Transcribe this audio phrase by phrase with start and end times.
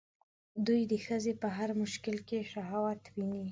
[0.65, 3.43] دوی د ښځې په هر شکل کې شهوت ويني